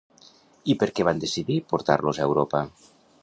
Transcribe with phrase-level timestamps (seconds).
[0.73, 2.63] I per què van decidir portar-los a Europa?